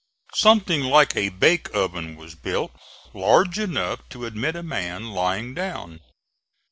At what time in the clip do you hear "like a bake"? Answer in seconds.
0.81-1.71